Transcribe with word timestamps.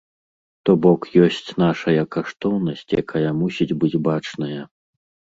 То 0.67 0.71
бок 0.83 1.01
ёсць 1.25 1.49
нашая 1.63 2.03
каштоўнасць, 2.15 2.81
якая 3.01 3.29
мусіць 3.41 3.77
быць 3.83 4.01
бачная. 4.09 4.61